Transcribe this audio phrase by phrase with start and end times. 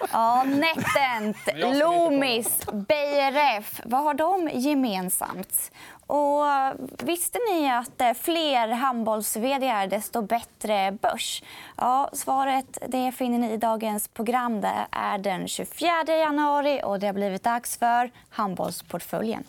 [0.12, 3.80] Ja, Netent, Loomis, BRF.
[3.84, 5.70] Vad har de gemensamt?
[6.06, 6.44] Och
[7.08, 9.36] visste ni att eh, fler handbolls
[9.86, 11.42] desto bättre börs?
[11.76, 14.60] Ja, svaret det finner ni i dagens program.
[14.60, 19.44] Det är den 24 januari och det har blivit dags för Handbollsportföljen.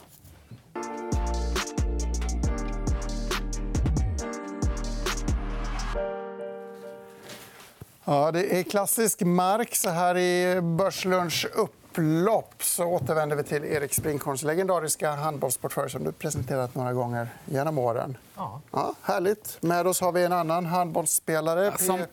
[8.06, 9.76] Ja, det är klassisk mark.
[9.76, 16.12] Så här i Börslunch upplopp så återvänder vi till Erik Springhorns legendariska handbollsportfölj som du
[16.12, 18.18] presenterat några gånger genom åren.
[18.36, 18.62] Ja.
[18.72, 19.58] Ja, härligt.
[19.62, 21.78] Med oss har vi en annan handbollsspelare.
[21.78, 22.06] Som...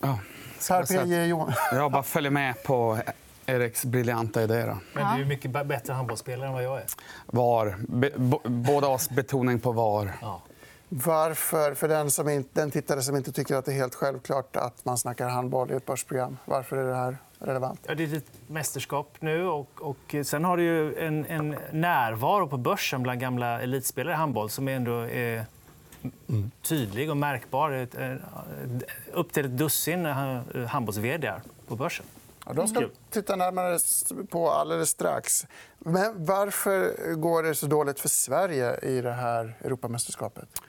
[0.00, 0.18] Ja.
[0.68, 1.26] Per P.J.
[1.26, 1.78] Johansson.
[1.78, 2.98] Jag bara följer med på
[3.46, 4.74] Eriks briljanta idé.
[4.92, 6.84] Men du är mycket bättre handbollsspelare än vad jag är.
[7.26, 7.76] VAR.
[7.78, 8.10] Be
[8.44, 10.12] båda oss betoning på VAR.
[10.20, 10.42] Ja.
[10.88, 14.56] Varför, för den, som inte, den tittare som inte tycker att det är helt självklart
[14.56, 17.80] att man snackar handboll i ett börsprogram, varför är det här relevant?
[17.82, 19.46] Ja, det är ett mästerskap nu.
[19.46, 24.16] Och, och sen har du ju en, en närvaro på börsen bland gamla elitspelare i
[24.16, 25.46] handboll som ändå är
[26.62, 27.88] tydlig och märkbar.
[29.12, 30.04] Upp till ett dussin
[30.68, 30.98] handbolls
[31.66, 32.06] på börsen.
[32.46, 33.78] Ja, de ska titta närmare
[34.26, 35.46] på alldeles strax.
[35.78, 40.62] Men varför går det så dåligt för Sverige i det här Europamästerskapet?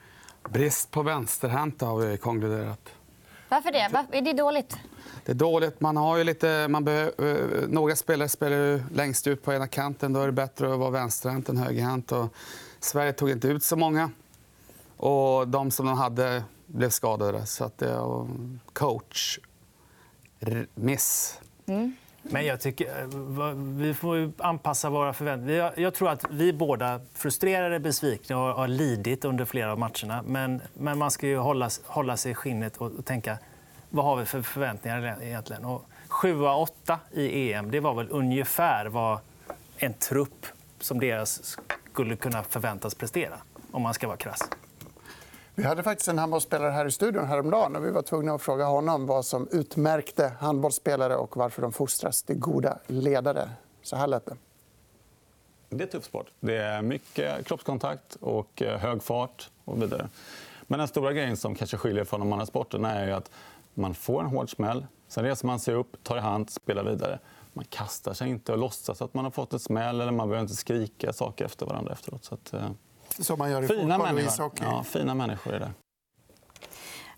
[0.48, 2.88] Brist på vänsterhänta har vi konkluderat.
[3.48, 3.88] Varför det?
[3.92, 4.76] Varför är det dåligt?
[5.24, 5.80] Det är dåligt.
[5.80, 10.12] Man har ju lite, man behöver, eh, några spelare spelar längst ut på ena kanten.
[10.12, 12.12] Då är det bättre att vara vänsterhänt än högerhänt.
[12.12, 12.34] Och
[12.80, 14.10] Sverige tog inte ut så många.
[14.96, 17.46] Och de som de hade blev skadade.
[17.46, 18.26] Så att det är
[18.72, 19.38] coach
[20.74, 21.40] miss.
[21.66, 21.96] Mm.
[22.22, 25.72] Men jag tycker, eh, vi får anpassa våra förväntningar.
[25.76, 30.22] Jag tror att vi båda frustrerade, besvikna och har lidit under flera av matcherna.
[30.26, 33.38] Men, men man ska ju hålla, hålla sig i skinnet och tänka
[33.90, 35.64] vad har vi för förväntningar egentligen.
[35.64, 39.18] Och 7 8 i EM det var väl ungefär vad
[39.78, 40.46] en trupp
[40.80, 41.58] som deras
[41.92, 43.36] skulle kunna förväntas prestera,
[43.70, 44.40] om man ska vara krass.
[45.54, 47.76] Vi hade faktiskt en handbollsspelare här i studion häromdagen.
[47.76, 52.22] Och vi var tvungna att fråga honom vad som utmärkte handbollsspelare och varför de fostras
[52.22, 53.50] till goda ledare.
[53.82, 54.36] Så här lät det.
[55.68, 56.26] Det är tuff sport.
[56.40, 60.08] Det är mycket kroppskontakt och eh, hög fart och vidare.
[60.62, 63.30] Men den stora grejen som kanske skiljer från de andra sporterna är att
[63.74, 64.86] man får en hård smäll.
[65.08, 67.18] Sen reser man sig upp, tar i hand, spelar vidare.
[67.52, 70.00] Man kastar sig inte och låtsas att man har fått en smäll.
[70.00, 72.24] eller Man behöver inte skrika saker efter varandra efteråt.
[72.24, 72.70] Så att, eh,
[73.20, 74.64] som man gör i fina fotboll och ishockey.
[74.64, 75.70] Ja, fina människor är det.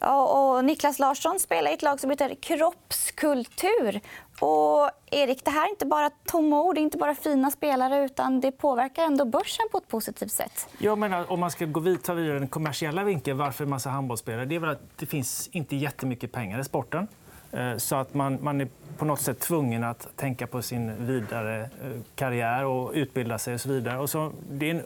[0.08, 4.00] och Niklas Larsson spelar i ett lag som heter Kroppskultur.
[4.40, 8.52] Och Erik, det här är inte bara tomma ord, inte bara fina spelare utan det
[8.52, 10.68] påverkar ändå börsen på ett positivt sätt.
[10.78, 14.44] Jag menar, om man ska gå vidare vidare den kommersiella vinkeln, varför en massa handbollsspelare?
[14.44, 17.08] Det är väl att det finns inte jättemycket pengar i sporten.
[17.52, 21.60] Eh, så att man, man är på något sätt tvungen att tänka på sin vidare
[21.60, 21.68] eh,
[22.14, 23.54] karriär och utbilda sig.
[23.54, 23.98] och så vidare.
[23.98, 24.82] Och så, det är en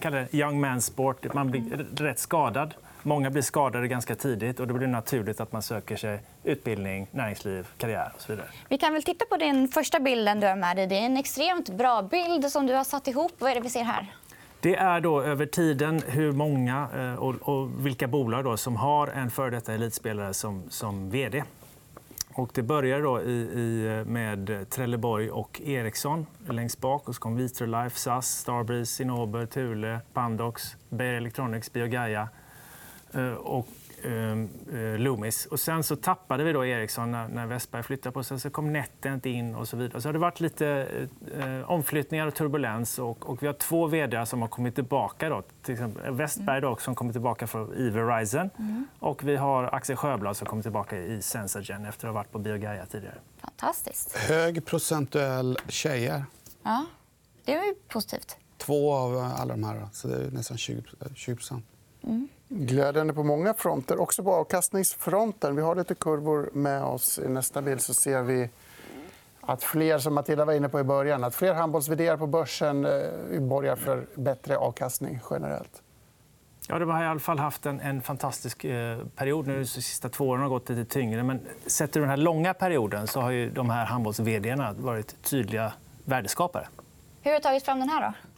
[0.00, 1.34] kallar det young man sport.
[1.34, 2.74] Man blir rätt skadad.
[3.02, 7.66] Många blir skadade ganska tidigt och det blir naturligt att man söker sig utbildning, näringsliv,
[7.78, 8.46] karriär och så vidare.
[8.68, 10.86] Vi kan väl titta på den första bilden du har med dig.
[10.86, 13.32] Det är en extremt bra bild som du har satt ihop.
[13.38, 14.06] Vad är det vi ser här?
[14.60, 19.30] Det är då över tiden hur många eh, och, vilka bolag då som har en
[19.30, 21.44] före detta elitspelare som, som vd.
[22.34, 27.08] Och det började då i, i, med Trelleborg och Ericsson längst bak.
[27.08, 32.28] Och så kom Vitrolife, SAS, Starbreeze, Cinnober, Thule, Pandox, Beijer Electronics, Biogaia.
[33.12, 33.68] Eh, och
[34.04, 35.46] eh, Loomis.
[35.46, 38.40] Och sen så tappade vi då Ericsson när, när Westberg flyttade på sig.
[38.40, 40.02] Så kom Netent in och så vidare.
[40.02, 40.86] Så har det varit lite
[41.38, 42.98] eh, omflyttningar och turbulens.
[42.98, 45.28] Och, och vi har två vd som har kommit tillbaka.
[45.28, 45.42] Då.
[45.62, 48.50] Till exempel Westberg då, som kommer tillbaka från, i Verizon.
[48.58, 48.86] Mm.
[48.98, 52.38] Och vi har Axel Sjöblad som kommer tillbaka i Sensagen efter att ha varit på
[52.38, 53.18] Biogaia tidigare.
[53.40, 54.16] Fantastiskt.
[54.16, 56.24] Hög procentuell tjejer.
[56.62, 56.86] Ja,
[57.44, 58.36] det är ju positivt.
[58.58, 59.88] Två av alla de här.
[59.92, 60.82] Så det är nästan 20
[62.02, 62.28] Mm.
[62.52, 65.56] Glädjande på många fronter, också på avkastningsfronten.
[65.56, 67.18] Vi har lite kurvor med oss.
[67.18, 68.50] I nästa bild så ser vi
[69.40, 71.88] att fler, som Matilda var inne på i början, att fler handbolls
[72.18, 75.82] på börsen eh, borgar för bättre avkastning generellt.
[76.68, 79.46] Ja, de har i alla fall haft en, en fantastisk eh, period.
[79.46, 81.22] Nu, de sista två åren har gått lite tyngre.
[81.22, 84.20] Men sett till den här långa perioden så har ju de här handbolls
[84.76, 85.72] varit tydliga
[86.04, 86.68] värdeskapare.
[87.22, 88.00] Hur har du tagit fram den här?
[88.00, 88.29] då?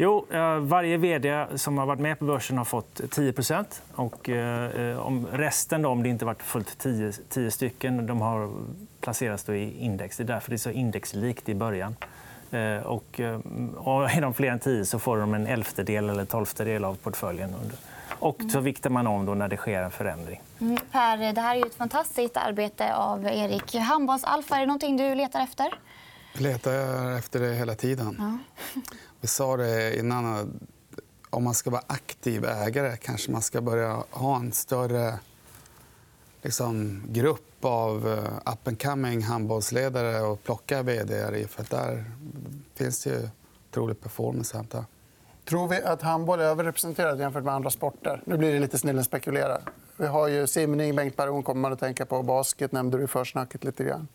[0.00, 4.98] Jo, eh, varje vd som har varit med på börsen har fått 10% och eh,
[4.98, 8.50] om Resten, om det inte varit fullt 10, 10 stycken, de har
[9.00, 10.16] placerats i index.
[10.16, 11.96] Det är därför det är så indexlikt i början.
[12.50, 13.20] Eh, och,
[13.76, 17.54] och är de fler än 10 så får de en elftedel eller tolftedel av portföljen.
[18.08, 20.42] Och så viktar man om då när det sker en förändring.
[20.60, 23.74] Mm, per, det här är ett fantastiskt arbete av Erik.
[23.74, 25.74] Handbollsalfa, är det någonting du letar efter?
[26.38, 28.16] Jag letar efter det hela tiden.
[28.18, 28.38] Ja.
[29.20, 30.52] Vi sa det innan.
[31.30, 35.18] Om man ska vara aktiv ägare kanske man ska börja ha en större
[36.42, 41.46] liksom, grupp av uh, up and coming handbollsledare och plocka vd i.
[41.46, 42.04] För där
[42.74, 43.28] finns det ju
[43.70, 44.84] otrolig performance att hämta.
[45.44, 48.22] Tror vi att handboll är överrepresenterad jämfört med andra sporter?
[48.24, 49.58] Nu blir det lite snillen spekulera.
[49.96, 52.22] Vi har ju simning, Bengt Baron kommer man att tänka på.
[52.22, 54.08] Basket nämnde du i försnacket lite grann.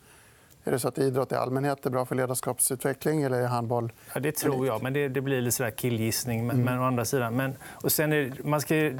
[0.64, 3.92] Är det så att idrott i allmänhet är bra för ledarskapsutveckling eller är handboll...
[4.14, 6.46] Ja, det tror jag, men det, det blir lite killgissning.
[6.46, 6.64] Men, mm.
[6.64, 7.34] men å andra sidan...
[7.36, 8.90] Men, och sen är, man ska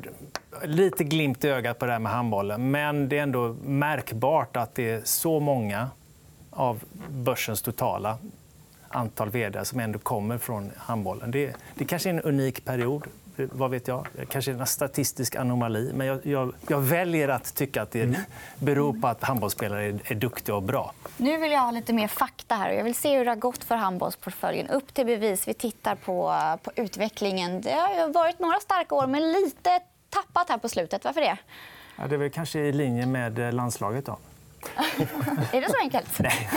[0.64, 2.70] lite glimt i ögat på det här med handbollen.
[2.70, 5.90] Men det är ändå märkbart att det är så många
[6.50, 8.18] av börsens totala
[8.88, 11.30] antal vd som ändå kommer från handbollen.
[11.30, 13.04] Det, det kanske är en unik period.
[13.36, 14.06] Vad vet jag?
[14.28, 15.92] Kanske en statistisk anomali.
[15.94, 18.20] Men jag, jag, jag väljer att tycka att det mm.
[18.58, 20.92] beror på att handbollsspelare är, är duktiga och bra.
[21.16, 22.54] Nu vill jag ha lite mer fakta.
[22.54, 22.70] här.
[22.70, 24.68] Jag vill se hur det har gått för handbollsportföljen.
[24.68, 25.48] Upp till bevis.
[25.48, 27.60] Vi tittar på, på utvecklingen.
[27.60, 29.80] Det har varit några starka år, men lite
[30.10, 31.04] tappat här på slutet.
[31.04, 31.36] Varför det?
[31.96, 34.06] Ja, det är väl kanske i linje med landslaget.
[34.06, 34.18] Då.
[35.52, 36.18] är det så enkelt?
[36.18, 36.50] Nej.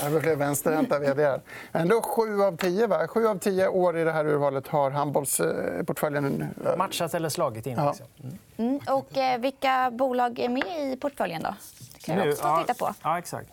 [0.00, 1.40] Det är fler vänsterhänta vd.
[1.72, 3.08] Ändå sju av tio, va?
[3.08, 6.54] Sju av tio år i det här urvalet har handbollsportföljen...
[6.76, 7.76] Matchat eller slagit in.
[7.76, 7.94] Ja.
[8.22, 8.38] Mm.
[8.56, 8.80] Mm.
[8.88, 11.42] Och, eh, vilka bolag är med i portföljen?
[11.42, 11.54] då?
[11.94, 12.94] Det kan vi också titta på.
[13.02, 13.50] Ja, exakt.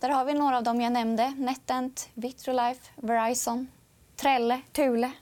[0.00, 1.34] Där har vi några av dem jag nämnde.
[1.38, 3.66] Netent, Vitrolife, Verizon,
[4.16, 5.12] Trelle, Thule.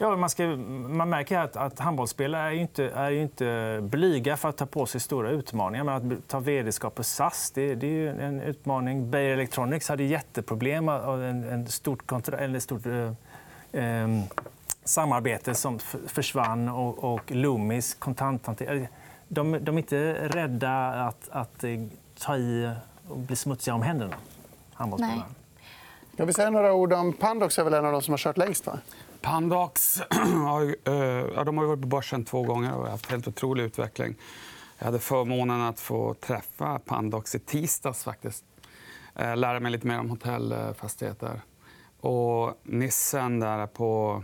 [0.00, 4.56] Ja, man, ska, man märker att, att handbollsspelare är inte, är inte blyga för att
[4.56, 5.84] ta på sig stora utmaningar.
[5.84, 9.10] Men att ta vd-skap på SAS det, det är en utmaning.
[9.10, 10.88] Beijer Electronics hade jätteproblem.
[10.88, 14.08] En, en stort, kontra, eller stort eh, eh,
[14.84, 16.68] samarbete som försvann.
[16.68, 18.88] Och, och Loomis, kontanthantering.
[19.28, 21.70] De, de är inte rädda att, att eh,
[22.18, 22.72] ta i
[23.08, 24.14] och bli smutsiga om händerna.
[24.98, 25.22] Nej.
[26.16, 27.58] Jag vill säga några ord om Pandox.
[27.58, 28.66] är väl en av de som har kört längst.
[28.66, 28.78] Va?
[29.28, 30.00] Pandox
[30.44, 30.94] har, eh,
[31.34, 34.16] ja, de har varit på börsen två gånger och haft helt otrolig utveckling.
[34.78, 38.04] Jag hade förmånen att få träffa Pandox i tisdags.
[38.04, 38.44] faktiskt.
[39.14, 41.40] Eh, lära mig lite mer om hotellfastigheter.
[42.00, 44.22] Och Nissen, där på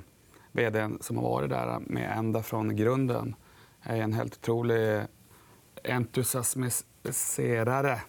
[0.53, 3.35] vd som har varit där med ända från grunden
[3.83, 5.03] är en helt otrolig
[5.85, 8.01] entusiasmiserare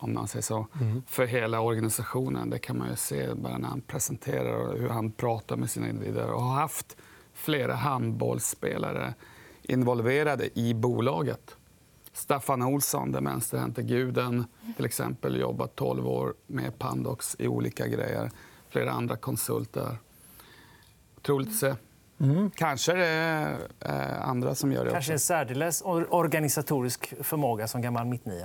[0.00, 1.02] om man säger så, mm.
[1.06, 2.50] för hela organisationen.
[2.50, 5.88] Det kan man ju se bara när han presenterar och hur han pratar med sina
[5.88, 6.96] individer och har haft
[7.34, 9.14] flera handbollsspelare
[9.62, 11.56] involverade i bolaget.
[12.12, 14.44] Staffan Olsson, den vänsterhänte guden,
[14.76, 18.30] till exempel jobbat 12 år med Pandox i olika grejer.
[18.68, 19.98] Flera andra konsulter.
[21.16, 21.74] Otroligt att se.
[22.20, 22.50] Mm.
[22.50, 24.90] Kanske det är eh, andra som gör det.
[24.90, 25.32] Kanske också.
[25.34, 28.44] en särdeles organisatorisk förmåga som gammal mittnia.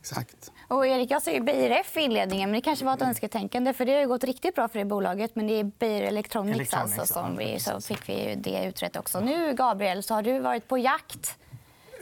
[0.00, 0.52] Exakt.
[0.68, 3.72] Och Erik, jag säger BRF i inledningen, men det kanske var ett önsketänkande.
[3.72, 6.98] För det har gått riktigt bra för det bolaget, men det är Beijer Electronics, Electronics
[6.98, 9.20] alltså, som vi, så fick vi det utrett också.
[9.20, 11.36] Nu, Gabriel, så har du varit på jakt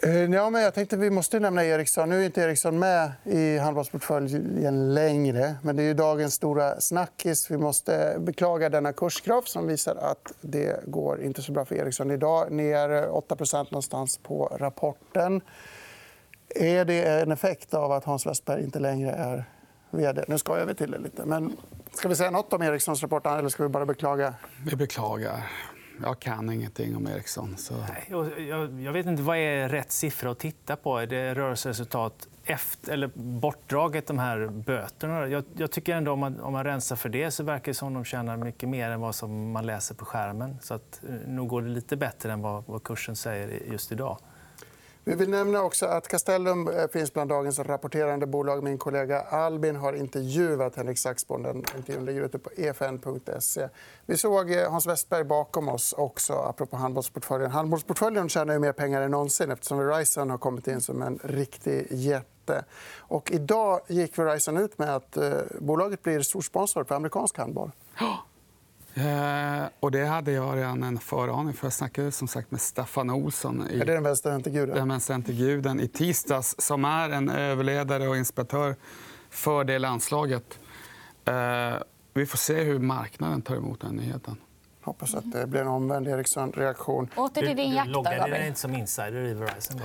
[0.02, 2.08] eh, Ja, men jag tänkte vi måste nämna Ericsson.
[2.08, 5.54] Nu är inte Ericsson med i handbollsportföljen längre.
[5.62, 7.50] Men det är ju dagens stora snackis.
[7.50, 12.10] Vi måste beklaga denna kursgraf som visar att det går inte så bra för Ericsson
[12.10, 12.52] idag.
[12.52, 15.40] Ner 8% någonstans på rapporten.
[16.54, 19.44] Är det en effekt av att Hans Westberg inte längre är
[19.90, 20.24] vd?
[20.28, 21.24] Nu skojar vi till det lite.
[21.24, 21.56] Men
[21.92, 24.34] ska vi säga nåt om Ericssons rapport eller ska vi bara beklaga?
[24.64, 25.42] Vi beklagar.
[26.02, 27.56] Jag kan ingenting om Ericsson.
[27.56, 27.74] Så...
[28.08, 30.98] Jag, jag, jag vet inte vad är rätt siffra att titta på.
[30.98, 35.26] Är det rörelseresultat efter, eller bortdraget de här böterna?
[35.26, 37.94] Jag, jag tycker ändå om man, om man rensar för det så verkar det som
[37.94, 40.58] de tjänar mycket mer än vad som man läser på skärmen.
[40.62, 44.18] Så att, eh, nog går det lite bättre än vad, vad kursen säger just idag.
[45.08, 48.62] Vi vill nämna också att Castellum eh, finns bland dagens rapporterande bolag.
[48.62, 51.42] Min kollega Albin har intervjuat Henrik Saxborn.
[51.42, 53.68] Den intervjun ligger ute på efn.se.
[54.06, 57.50] Vi såg eh, Hans Westberg bakom oss också, apropå handbollsportföljen.
[57.50, 61.86] Handbollsportföljen tjänar ju mer pengar än någonsin eftersom Verizon har kommit in som en riktig
[61.90, 62.64] jätte.
[62.98, 67.70] Och idag gick Verizon ut med att eh, bolaget blir storsponsor för amerikansk handboll.
[68.98, 71.66] Eh, och det hade jag redan en föraning för.
[71.66, 73.66] Jag snackade som sagt med Staffan Olsson.
[73.70, 73.80] I...
[73.80, 74.76] Är det den vänsterhänte guden?
[74.76, 78.76] Den vänsterhänte guden i tisdags som är en överledare och inspiratör
[79.30, 80.58] för det landslaget.
[81.24, 81.34] Eh,
[82.14, 84.36] vi får se hur marknaden tar emot den nyheten.
[84.82, 87.08] Hoppas att det blir en omvänd Eriksson-reaktion.
[87.16, 87.86] Åter till din jakt.
[87.86, 89.76] Du loggade inte som insider i Verizon?
[89.76, 89.84] Då?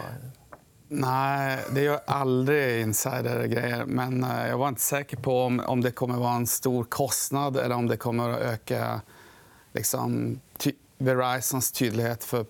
[0.95, 3.85] Nej, det gör aldrig insidergrejer.
[3.85, 6.83] Men eh, jag var inte säker på om, om det kommer att vara en stor
[6.83, 9.01] kostnad eller om det kommer att öka
[9.71, 12.45] liksom, ty Verizons tydlighet för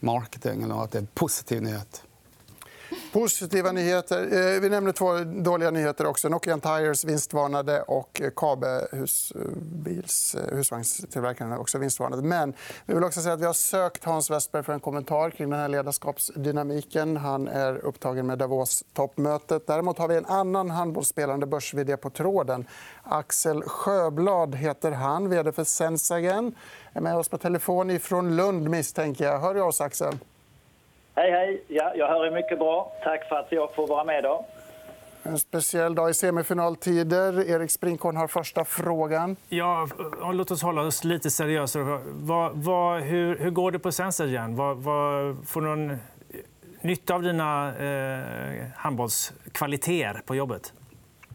[0.00, 0.72] marketing.
[0.72, 2.02] Och att det är en positiv nyhet.
[3.14, 4.22] Positiva nyheter.
[4.22, 6.06] Eh, vi nämnde två dåliga nyheter.
[6.06, 6.28] också.
[6.28, 12.22] Nokian Tires vinstvarnade och eh, Kabe, husbils, eh, eh, husvagnstillverkaren, också vinstvarnade.
[12.22, 12.54] Men
[12.86, 15.58] vi vill också säga att vi har sökt Hans Westberg för en kommentar kring den
[15.58, 17.16] här ledarskapsdynamiken.
[17.16, 19.66] Han är upptagen med Davos-toppmötet.
[19.66, 22.66] Däremot har vi en annan handbollsspelande börs på tråden.
[23.02, 26.54] Axel Sjöblad heter han, vd för Sensagen.
[26.92, 29.38] är med oss på telefon från Lund, misstänker jag.
[29.38, 30.18] Hör du oss, Axel?
[31.16, 31.62] Hej, hej.
[31.68, 32.92] Ja, jag hör er mycket bra.
[33.02, 34.22] Tack för att jag får vara med.
[34.22, 34.46] Då.
[35.22, 37.50] En speciell dag i semifinaltider.
[37.50, 39.36] Erik Sprinkorn har första frågan.
[39.48, 39.88] Ja,
[40.32, 41.78] låt oss hålla oss lite seriösa.
[42.04, 44.56] Vad, vad, hur, hur går det på Sensagen?
[44.56, 45.96] Vad, vad, får du någon
[46.80, 50.72] nytta av dina eh, handbollskvaliteter på jobbet?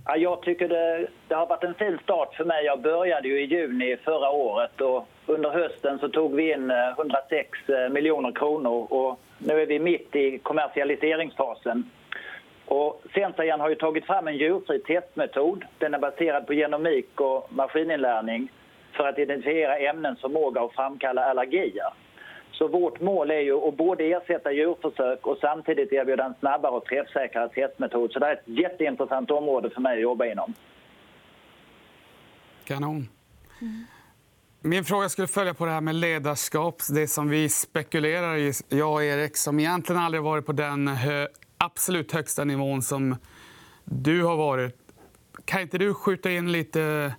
[0.06, 2.66] Ja, jag tycker det, det, har varit en fin start för mig.
[2.66, 4.82] Jag började ju i juni förra året.
[4.82, 8.88] Och under hösten så tog vi in 106 eh, eh, miljoner kronor.
[8.94, 11.90] Och nu är vi mitt i kommersialiseringsfasen.
[12.66, 15.66] Och Sensagen har ju tagit fram en djurfri testmetod.
[15.78, 18.52] Den är baserad på genomik och maskininlärning
[18.94, 21.94] för att identifiera ämnens förmåga att framkalla allergier.
[22.52, 26.86] Så vårt mål är ju att både ersätta djurförsök och samtidigt erbjuda en snabbare och
[26.86, 28.12] träffsäkrare testmetod.
[28.12, 30.54] Så det är ett jätteintressant område för mig att jobba inom.
[32.64, 33.10] Kanon.
[33.62, 33.86] Mm.
[34.62, 36.82] Min fråga skulle följa på det här med ledarskap.
[36.90, 41.28] Det som vi spekulerar i, jag och Erik, som egentligen aldrig varit på den hö
[41.58, 43.16] absolut högsta nivån som
[43.84, 44.76] du har varit.
[45.46, 47.14] Kan inte du skjuta in lite...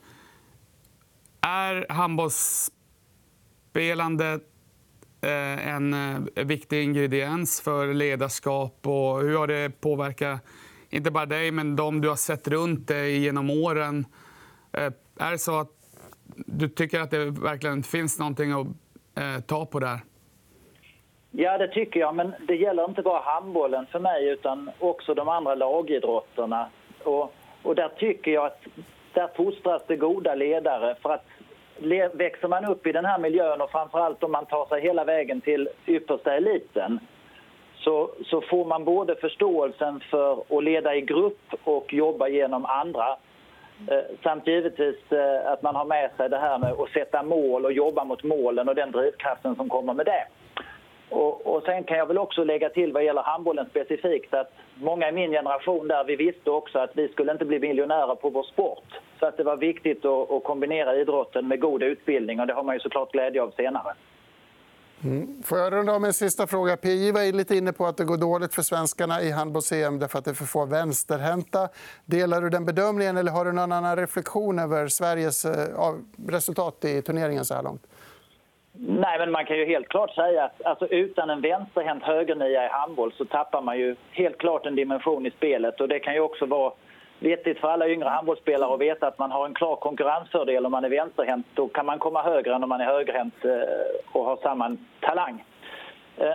[1.41, 4.41] Är handbollsspelande
[5.21, 8.87] eh, en eh, viktig ingrediens för ledarskap?
[8.87, 10.41] och Hur har det påverkat
[10.91, 14.07] inte bara dig, men de du har sett runt dig genom åren?
[14.73, 15.80] Eh, är det så att
[16.37, 18.67] du tycker att det verkligen finns någonting att
[19.23, 19.99] eh, ta på där?
[21.31, 22.15] Ja, det tycker jag.
[22.15, 26.69] Men det gäller inte bara handbollen för mig utan också de andra lagidrotterna.
[27.05, 28.63] Och, och där tycker jag att
[29.13, 30.97] där fostras det goda ledare.
[31.03, 31.25] För att
[32.13, 35.41] växer man upp i den här miljön och framförallt om man tar sig hela vägen
[35.41, 37.01] till yppersta eliten
[37.77, 43.17] så, så får man både förståelsen för att leda i grupp och jobba genom andra
[43.89, 47.65] Eh, samt givetvis eh, att man har med sig det här med att sätta mål
[47.65, 50.25] och jobba mot målen och den drivkraften som kommer med det.
[51.09, 55.09] Och, och sen kan jag väl också lägga till vad gäller handbollen specifikt att många
[55.09, 58.43] i min generation där vi visste också att vi skulle inte bli miljonärer på vår
[58.43, 59.01] sport.
[59.19, 62.63] Så att det var viktigt att, att kombinera idrotten med god utbildning och det har
[62.63, 63.95] man ju såklart glädje av senare.
[65.05, 65.43] Mm.
[65.43, 66.77] Får jag runda av med en sista fråga?
[66.77, 70.25] PJ var lite inne på att det går dåligt för svenskarna i handbolls-EM därför att
[70.25, 71.69] det är för få vänsterhänta.
[72.05, 75.95] Delar du den bedömningen eller har du någon annan reflektion över Sveriges eh,
[76.29, 77.87] resultat i turneringen så här långt?
[78.73, 82.69] Nej, men man kan ju helt klart säga att alltså, utan en vänsterhänt högernia i
[82.69, 85.81] handboll så tappar man ju helt klart en dimension i spelet.
[85.81, 86.73] Och det kan ju också vara
[87.21, 90.85] vettigt för alla yngre handbollsspelare att veta att man har en klar konkurrensfördel om man
[90.85, 91.47] är vänsterhänt.
[91.55, 95.45] Då kan man komma högre än om man är högerhänt eh, och har samma talang.
[96.17, 96.35] Eh,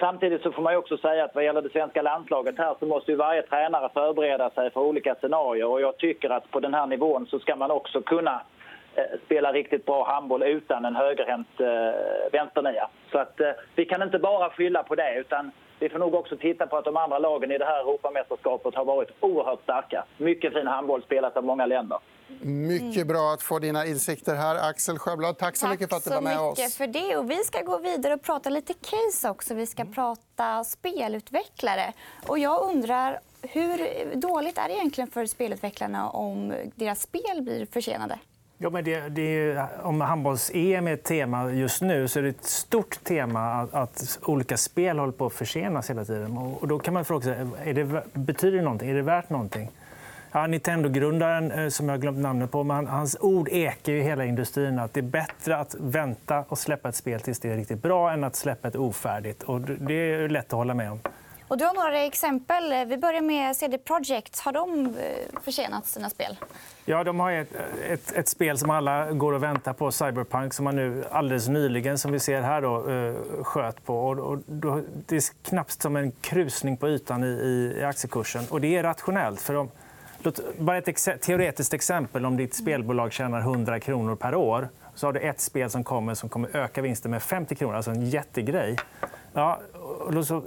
[0.00, 3.10] samtidigt så får man också säga att vad gäller det svenska landslaget här så måste
[3.10, 6.86] ju varje tränare förbereda sig för olika scenarier och jag tycker att på den här
[6.86, 8.40] nivån så ska man också kunna
[8.94, 11.48] eh, spela riktigt bra handboll utan en högerhänt
[12.32, 12.88] vänsternia.
[13.12, 13.40] Så att
[13.74, 16.84] vi kan inte bara skylla på det utan vi får nog också titta på att
[16.84, 20.04] de andra lagen i det här Europamästerskapet har varit oerhört starka.
[20.18, 21.98] Mycket fin handboll spelat av många länder.
[22.40, 24.68] Mycket bra att få dina insikter här.
[24.70, 26.58] Axel Sjöblad, tack så tack mycket för att du var med oss.
[26.58, 27.16] Tack så mycket för det.
[27.16, 29.54] Och vi ska gå vidare och prata lite case också.
[29.54, 31.92] Vi ska prata spelutvecklare.
[32.28, 33.78] Och jag undrar, hur
[34.14, 38.18] dåligt är det egentligen för spelutvecklarna om deras spel blir försenade?
[38.58, 42.44] Ja, men det, det om handbolls-EM är ett tema just nu så är det ett
[42.44, 46.38] stort tema att, att olika spel håller på att försenas hela tiden.
[46.38, 48.90] Och då kan man fråga sig, är det, betyder det någonting?
[48.90, 49.70] Är det värt någonting?
[50.32, 54.24] Ja, Nintendo-grundaren, eh, som jag har glömt namnet på, men hans ord ekar i hela
[54.24, 57.82] industrin att det är bättre att vänta och släppa ett spel tills det är riktigt
[57.82, 59.42] bra än att släppa ett ofärdigt.
[59.42, 61.00] Och det är lätt att hålla med om.
[61.48, 62.86] Och du har några exempel.
[62.86, 64.38] Vi börjar med CD Projekt.
[64.38, 66.36] Har de eh, försenat sina spel?
[66.84, 67.48] Ja, de har ett,
[67.88, 71.98] ett, ett, spel som alla går och väntar på, Cyberpunk, som man nu alldeles nyligen,
[71.98, 73.98] som vi ser här, då, eh, sköt på.
[73.98, 78.44] Och, och då, det är knappt som en krusning på ytan i, i, i aktiekursen.
[78.50, 79.40] Och det är rationellt.
[79.40, 79.70] För de,
[80.18, 82.26] låt, bara ett ex, teoretiskt exempel.
[82.26, 86.14] Om ditt spelbolag tjänar 100 kronor per år så har du ett spel som kommer
[86.14, 87.74] som kommer öka vinsten med 50 kronor.
[87.74, 88.76] Alltså en jättegrej.
[89.36, 89.60] Ja,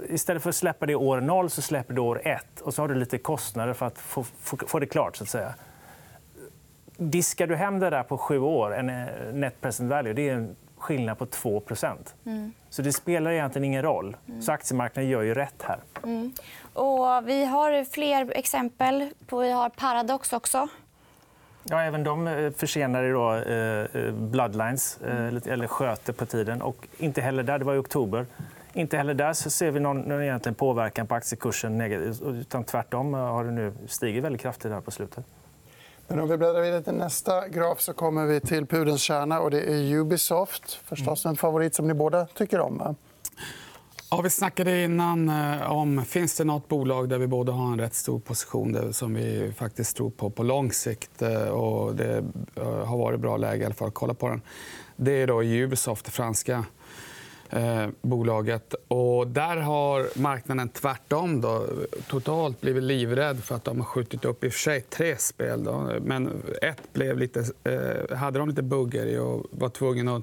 [0.08, 2.60] istället för att släppa det år noll så släpper du år ett.
[2.60, 5.16] Och så har du lite kostnader för att få, få, få det klart.
[5.16, 5.54] så att säga.
[6.96, 10.34] Diskar du hem det där på sju år, en eh, net present value, det är
[10.34, 11.96] en skillnad på 2%
[12.70, 14.16] Så det spelar egentligen ingen roll.
[14.40, 15.78] Så aktiemarknaden gör ju rätt här.
[16.74, 19.10] Och vi har fler exempel.
[19.26, 20.68] På, vi har Paradox också.
[21.64, 26.62] Ja, även de eh, försenade då, eh, eh, Bloodlines, eh, lite- eller sköter på tiden.
[26.62, 28.26] Och inte heller där, det var i oktober.
[28.72, 31.78] Inte heller där så ser vi någon, någon egentligen påverkan på aktiekursen.
[31.78, 35.24] negativt, Utan tvärtom har det nu stigit väldigt kraftigt här på slutet.
[36.08, 39.40] Men om vi bläddrar vidare till nästa graf så kommer vi till pudelns kärna.
[39.40, 40.72] Och det är Ubisoft.
[40.84, 42.78] Förstås en favorit som ni båda tycker om.
[42.78, 42.94] Va?
[44.10, 47.80] Ja, vi snackade innan eh, om finns det nåt bolag där vi båda har en
[47.80, 51.22] rätt stor position där, som vi faktiskt tror på på lång sikt.
[51.22, 52.24] eh, Och det
[52.56, 54.42] eh, har varit bra läge i alla fall att kolla på den.
[54.96, 56.64] Det är då Ubisoft, det franska
[57.50, 58.74] eh, bolaget.
[58.88, 61.66] Och där har marknaden tvärtom då,
[62.08, 65.64] totalt blivit livrädd för att de har skjutit upp i och för sig tre spel.
[65.64, 65.90] Då.
[66.00, 70.22] Men ett blev lite, eh, hade de lite buggar i och var tvungen att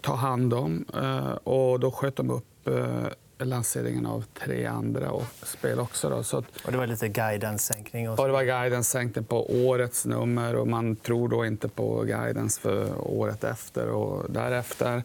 [0.00, 0.84] ta hand om.
[0.94, 3.06] Eh, Och då sköt de upp eh,
[3.46, 6.10] lanseringen av tre andra och spel också.
[6.10, 6.22] Då.
[6.22, 8.10] Så att, Och det var lite guidance-sänkning.
[8.10, 12.02] Och och det var guidance sänkte på årets nummer och man tror då inte på
[12.02, 15.02] guidance för året efter och därefter.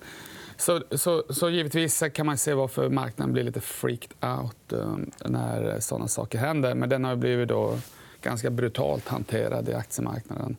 [0.58, 5.80] Så, så, så givetvis kan man se varför marknaden blir lite freaked out eh, när
[5.80, 6.76] såna saker händer.
[6.76, 7.80] Men den har blivit då
[8.22, 10.56] ganska brutalt hanterad i aktiemarknaden.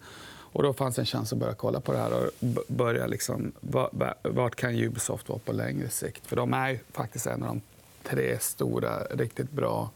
[0.52, 2.30] Och då fanns en chans att börja kolla på det här och
[2.68, 3.52] börja liksom,
[4.22, 6.26] vart kan Ubisoft vara på längre sikt?
[6.26, 7.60] För de är faktiskt en av de
[8.02, 9.90] tre stora, riktigt bra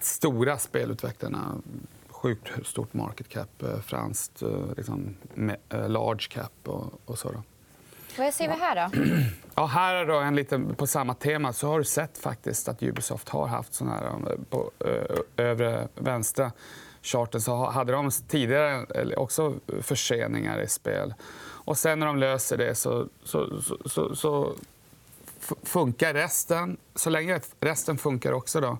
[0.00, 1.54] stora spelutvecklarna.
[2.08, 5.14] Sjukt stort market cap, eh, franskt, eh, liksom,
[5.70, 7.32] large cap och, och så.
[7.32, 7.42] Då.
[8.18, 8.98] Vad ser vi här då?
[9.54, 12.82] Ja, här är då en liten, på samma tema så har du sett faktiskt att
[12.82, 16.52] Ubisoft har haft såna här eh, på eh, övre vänstra
[17.02, 21.14] charten så hade de tidigare också förseningar i spel.
[21.66, 24.52] Och sen när de löser det så, så, så, så, så
[25.62, 26.76] funkar resten.
[26.94, 28.78] Så länge resten funkar också då,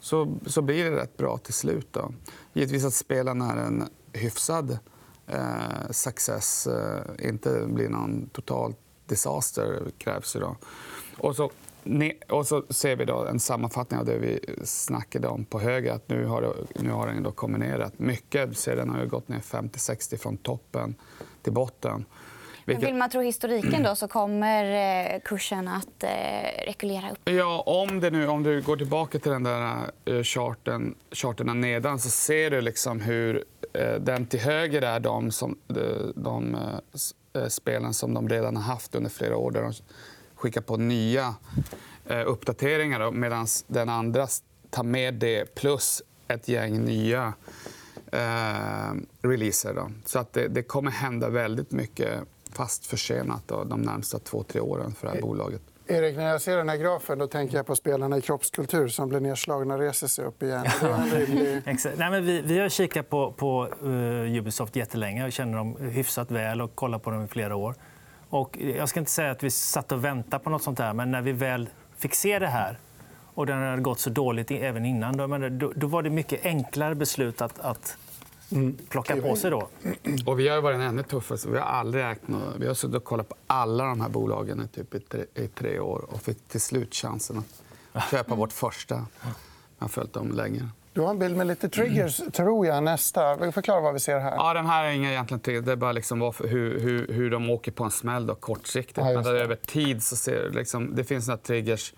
[0.00, 1.88] så, så blir det rätt bra till slut.
[1.90, 2.12] Då.
[2.52, 4.78] Givetvis att spelen är en hyfsad
[5.32, 8.74] eh, success, eh, inte blir någon total
[9.06, 10.56] disaster krävs ju då.
[11.18, 11.50] Och så,
[12.28, 15.92] och så ser vi då en sammanfattning av det vi snackade om på höger.
[15.92, 18.58] Att nu har, det, nu har den då kommit ner rätt mycket.
[18.58, 20.94] Ser den har gått ner 50-60 från toppen
[21.42, 22.04] till botten.
[22.64, 24.64] Vilket- vill man tro historiken då så kommer
[25.14, 27.18] eh, kursen att eh, rekulera upp.
[27.24, 31.98] Ja, om, det nu, om du går tillbaka till den där eh, charten, charterna nedan
[31.98, 33.44] så ser du liksom hur
[34.00, 38.62] den till höger är de, som, de, de eh, eh, spelen som de redan har
[38.62, 39.72] haft under flera år där de
[40.34, 41.34] skickar på nya
[42.06, 44.26] eh, uppdateringar medan den andra
[44.70, 47.32] tar med det plus ett gäng nya
[48.12, 49.74] eh, releaser.
[49.74, 49.90] Då.
[50.04, 52.20] Så att det, det kommer hända väldigt mycket
[52.52, 55.62] fast försenat då, de närmsta två, tre åren för det här bolaget.
[55.90, 59.08] Erik, när jag ser den här grafen då tänker jag på spelarna i kroppskultur som
[59.08, 60.66] blir nedslagna och reser sig upp igen.
[61.12, 61.62] Rimlig...
[61.96, 66.30] Nej, men vi, vi har kikat på, på uh, Ubisoft jättelänge och känner dem hyfsat
[66.30, 67.74] väl och kollat på dem i flera år.
[68.28, 71.10] Och jag ska inte säga att vi satt och väntade på något sånt här, men
[71.10, 72.78] när vi väl fick se det här
[73.34, 76.94] och den hade gått så dåligt även innan, då, då, då var det mycket enklare
[76.94, 77.96] beslut att, att
[78.88, 79.50] plocka på sig.
[79.50, 79.68] Då.
[80.26, 81.38] Och vi har varit ännu tuffare.
[81.38, 82.54] Så vi har aldrig ägt något.
[82.58, 85.48] Vi har suttit och kollat på alla de här bolagen i, typ i, tre, i
[85.48, 87.44] tre år och fick till slut chansen
[87.92, 88.94] att köpa vårt första.
[89.78, 90.68] Jag har följt dem länge.
[90.92, 92.82] Du har en bild med lite triggers, tror jag.
[92.84, 93.52] Nästa.
[93.52, 94.34] Förklara vad vi ser här.
[94.36, 95.60] Ja, den här är inga egentligen trigger.
[95.62, 98.98] Det är bara liksom hur, hur, hur de åker på en smäll då, kortsiktigt.
[98.98, 99.30] Ja, Men det.
[99.30, 101.94] över tid så ser du liksom, det finns några triggers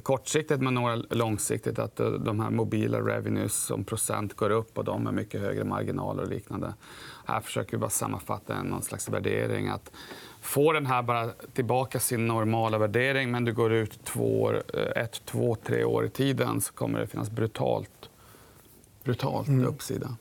[0.00, 1.78] kortsiktigt men några långsiktigt.
[1.78, 5.64] Att eh, de här mobila revenues som procent går upp och de har mycket högre
[5.64, 6.74] marginaler och liknande.
[7.26, 9.68] Här försöker vi bara sammanfatta en någon slags värdering.
[9.68, 9.90] Att
[10.40, 15.02] få den här bara tillbaka sin normala värdering men du går ut två år, eh,
[15.02, 18.10] ett, två, tre år i tiden så kommer det finnas brutalt,
[19.04, 20.16] brutalt uppsida.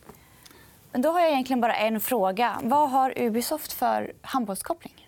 [0.91, 2.59] Men då har jag egentligen bara en fråga.
[2.63, 5.07] Vad har Ubisoft för handbollskoppling?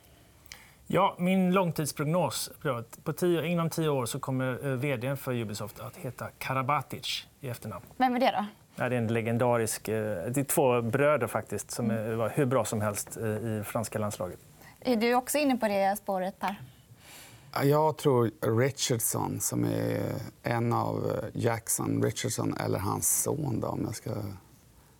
[0.92, 2.52] Ja, min långtidsprognos
[3.04, 7.50] på tio, inom tio år så kommer eh, vd för Ubisoft att heta Karabatic i
[7.50, 7.86] efternamn.
[7.98, 8.46] Vem är det då?
[8.76, 9.88] Ja, det är en legendarisk...
[9.88, 9.94] eh,
[10.32, 14.00] Det är två bröder faktiskt som är, var hur bra som helst eh, i franska
[14.00, 14.40] landslaget.
[14.80, 16.56] Är du också inne på det spåret, Per?
[17.64, 20.02] Jag tror Richardson, som är
[20.44, 23.60] en av Jackson Richardson eller hans son.
[23.60, 24.10] Då, om jag ska...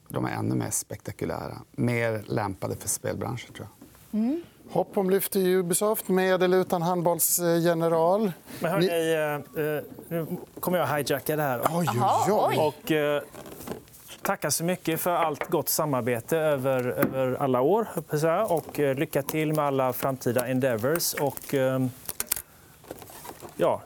[0.10, 1.58] De är ännu mer spektakulära.
[1.72, 3.68] Mer lämpade för spelbranschen, tror
[4.12, 4.40] jag.
[4.72, 8.32] Hopp om lyft i Ubisoft med eller utan handbollsgeneral.
[8.60, 11.62] Men hörni, eh, eh, nu kommer jag hijacka det här.
[11.74, 11.88] Oj,
[12.28, 12.58] oj, oj.
[12.58, 13.22] Och, eh,
[14.22, 17.88] tacka så mycket för allt gott samarbete över, över alla år.
[18.48, 21.14] Och eh, lycka till med alla framtida endeavors.
[21.14, 21.90] Och, ehm,
[23.58, 23.82] ja,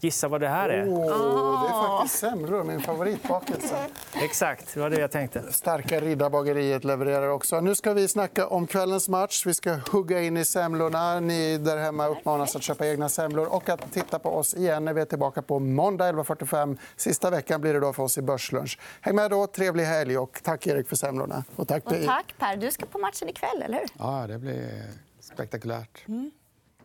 [0.00, 0.84] gissa vad det här är.
[0.88, 3.76] Oh, det är faktiskt semlor, min favoritbakelse.
[4.24, 5.52] Exakt, det var det jag tänkte.
[5.52, 7.60] Starka Riddarbageriet levererar också.
[7.60, 9.46] Nu ska vi snacka om kvällens match.
[9.46, 11.20] Vi ska hugga in i semlorna.
[11.20, 14.92] Ni där hemma uppmanas att köpa egna semlor och att titta på oss igen när
[14.92, 16.78] vi är tillbaka på måndag 11.45.
[16.96, 18.78] Sista veckan blir det då för oss i Börslunch.
[19.00, 19.46] Häng med då.
[19.46, 20.18] Trevlig helg.
[20.18, 21.44] Och tack, Erik, för semlorna.
[21.56, 22.56] Och tack, och tack Per.
[22.56, 23.88] Du ska på matchen ikväll, eller hur?
[23.98, 24.82] Ja, det blir
[25.20, 26.08] spektakulärt.
[26.08, 26.30] Mm.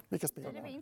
[0.09, 0.81] Vilka spelare?